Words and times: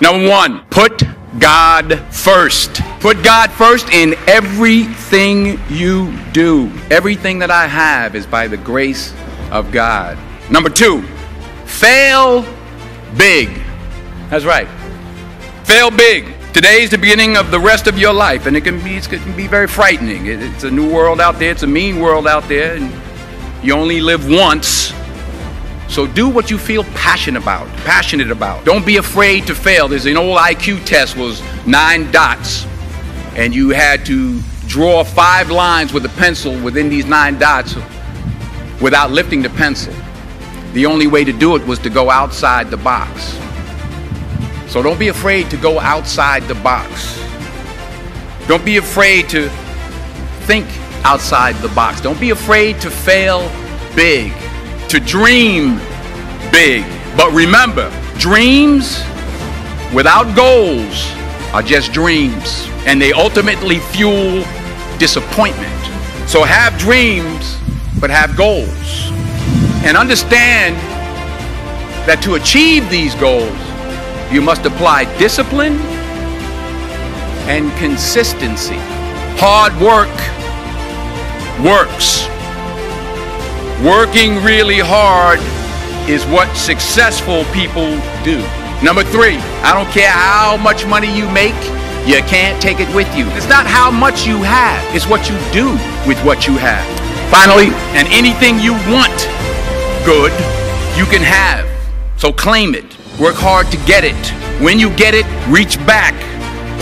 Number 0.00 0.28
one, 0.28 0.64
put 0.70 1.02
God 1.38 1.98
first. 2.10 2.80
Put 3.00 3.22
God 3.22 3.50
first 3.50 3.90
in 3.90 4.14
everything 4.26 5.60
you 5.68 6.16
do. 6.32 6.72
Everything 6.90 7.38
that 7.40 7.50
I 7.50 7.66
have 7.66 8.14
is 8.14 8.26
by 8.26 8.48
the 8.48 8.56
grace 8.56 9.14
of 9.50 9.70
God. 9.70 10.18
Number 10.50 10.70
two, 10.70 11.02
fail 11.66 12.46
big. 13.16 13.48
That's 14.30 14.44
right. 14.44 14.68
Fail 15.64 15.90
big. 15.90 16.34
Today 16.52 16.82
is 16.82 16.90
the 16.90 16.98
beginning 16.98 17.36
of 17.36 17.50
the 17.50 17.60
rest 17.60 17.86
of 17.86 17.98
your 17.98 18.12
life, 18.12 18.46
and 18.46 18.56
it 18.56 18.62
can 18.62 18.82
be, 18.82 18.96
it 18.96 19.08
can 19.08 19.36
be 19.36 19.46
very 19.46 19.68
frightening. 19.68 20.26
It's 20.26 20.64
a 20.64 20.70
new 20.70 20.90
world 20.92 21.20
out 21.20 21.38
there, 21.38 21.52
it's 21.52 21.62
a 21.62 21.66
mean 21.66 22.00
world 22.00 22.26
out 22.26 22.48
there, 22.48 22.74
and 22.74 22.90
you 23.62 23.74
only 23.74 24.00
live 24.00 24.28
once. 24.28 24.92
So 25.90 26.06
do 26.06 26.28
what 26.28 26.52
you 26.52 26.56
feel 26.56 26.84
passionate 26.84 27.42
about, 27.42 27.66
passionate 27.78 28.30
about. 28.30 28.64
Don't 28.64 28.86
be 28.86 28.98
afraid 28.98 29.48
to 29.48 29.56
fail. 29.56 29.88
There's 29.88 30.06
an 30.06 30.16
old 30.16 30.38
IQ 30.38 30.86
test 30.86 31.16
was 31.16 31.42
nine 31.66 32.12
dots, 32.12 32.64
and 33.34 33.52
you 33.52 33.70
had 33.70 34.06
to 34.06 34.40
draw 34.68 35.02
five 35.02 35.50
lines 35.50 35.92
with 35.92 36.04
a 36.04 36.08
pencil 36.10 36.56
within 36.62 36.88
these 36.88 37.06
nine 37.06 37.40
dots 37.40 37.74
without 38.80 39.10
lifting 39.10 39.42
the 39.42 39.50
pencil. 39.50 39.92
The 40.74 40.86
only 40.86 41.08
way 41.08 41.24
to 41.24 41.32
do 41.32 41.56
it 41.56 41.66
was 41.66 41.80
to 41.80 41.90
go 41.90 42.08
outside 42.08 42.70
the 42.70 42.76
box. 42.76 43.36
So 44.70 44.84
don't 44.84 44.98
be 44.98 45.08
afraid 45.08 45.50
to 45.50 45.56
go 45.56 45.80
outside 45.80 46.44
the 46.44 46.54
box. 46.54 47.20
Don't 48.46 48.64
be 48.64 48.76
afraid 48.76 49.28
to 49.30 49.48
think 50.46 50.68
outside 51.04 51.56
the 51.56 51.68
box. 51.70 52.00
Don't 52.00 52.20
be 52.20 52.30
afraid 52.30 52.80
to 52.82 52.90
fail 52.90 53.50
big, 53.96 54.32
to 54.90 54.98
dream 54.98 55.76
big. 56.50 56.84
But 57.16 57.30
remember, 57.32 57.90
dreams 58.18 58.98
without 59.94 60.34
goals 60.34 61.12
are 61.52 61.62
just 61.62 61.92
dreams, 61.92 62.66
and 62.86 63.00
they 63.00 63.12
ultimately 63.12 63.78
fuel 63.78 64.44
disappointment. 64.98 65.70
So 66.28 66.42
have 66.42 66.76
dreams, 66.78 67.56
but 68.00 68.10
have 68.10 68.36
goals. 68.36 69.10
And 69.84 69.96
understand 69.96 70.76
that 72.06 72.20
to 72.22 72.34
achieve 72.34 72.90
these 72.90 73.14
goals, 73.14 73.56
you 74.32 74.40
must 74.40 74.66
apply 74.66 75.04
discipline 75.18 75.76
and 77.46 77.70
consistency. 77.78 78.78
Hard 79.38 79.72
work 79.80 80.10
works. 81.64 82.26
Working 83.84 84.44
really 84.44 84.78
hard 84.78 85.40
is 86.06 86.26
what 86.26 86.54
successful 86.54 87.44
people 87.46 87.96
do. 88.22 88.36
Number 88.84 89.02
three, 89.02 89.36
I 89.64 89.72
don't 89.72 89.90
care 89.90 90.10
how 90.10 90.58
much 90.58 90.84
money 90.84 91.08
you 91.16 91.24
make, 91.30 91.56
you 92.06 92.20
can't 92.28 92.60
take 92.60 92.78
it 92.78 92.94
with 92.94 93.08
you. 93.16 93.24
It's 93.30 93.48
not 93.48 93.64
how 93.66 93.90
much 93.90 94.26
you 94.26 94.36
have, 94.42 94.84
it's 94.94 95.06
what 95.06 95.30
you 95.30 95.36
do 95.50 95.72
with 96.06 96.22
what 96.26 96.46
you 96.46 96.58
have. 96.58 96.84
Finally, 97.30 97.72
and 97.96 98.06
anything 98.08 98.60
you 98.60 98.74
want 98.92 99.16
good, 100.04 100.32
you 100.92 101.06
can 101.06 101.22
have. 101.22 101.64
So 102.18 102.34
claim 102.34 102.74
it. 102.74 102.84
Work 103.18 103.36
hard 103.36 103.70
to 103.72 103.78
get 103.86 104.04
it. 104.04 104.28
When 104.62 104.78
you 104.78 104.94
get 104.94 105.14
it, 105.14 105.24
reach 105.48 105.78
back. 105.86 106.12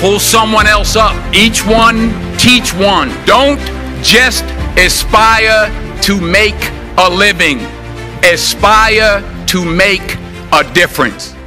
Pull 0.00 0.18
someone 0.18 0.66
else 0.66 0.96
up. 0.96 1.14
Each 1.32 1.64
one, 1.64 2.10
teach 2.38 2.74
one. 2.74 3.10
Don't 3.24 3.60
just 4.02 4.42
aspire 4.76 5.70
to 6.02 6.20
make 6.20 6.58
a 6.98 7.08
living. 7.08 7.60
Aspire 8.24 9.22
to 9.46 9.64
make 9.64 10.16
a 10.52 10.64
difference. 10.74 11.37